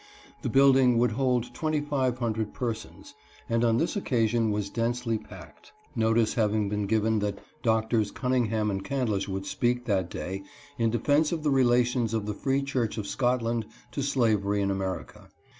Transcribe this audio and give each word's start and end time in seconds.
The 0.41 0.49
building 0.49 0.97
would 0.97 1.11
hold 1.11 1.53
twenty 1.53 1.79
five 1.79 2.17
hundred 2.17 2.55
persons, 2.55 3.13
and 3.47 3.63
on 3.63 3.77
this 3.77 3.95
occasion 3.95 4.49
was 4.49 4.71
densely 4.71 5.19
packed, 5.19 5.73
notice 5.95 6.33
having 6.33 6.69
been 6.69 6.87
given 6.87 7.19
that 7.19 7.37
Doc 7.61 7.91
tors 7.91 8.09
Cunningham 8.09 8.71
and 8.71 8.83
Candlish 8.83 9.27
would 9.29 9.45
speak 9.45 9.85
that 9.85 10.09
day 10.09 10.41
in 10.79 10.89
defense 10.89 11.31
of 11.31 11.43
the 11.43 11.51
relations 11.51 12.15
of 12.15 12.25
the 12.25 12.33
Free 12.33 12.63
Church 12.63 12.97
of 12.97 13.05
Scotland 13.05 13.67
to 13.91 14.01
slavery 14.01 14.59
in 14.63 14.71
America. 14.71 15.29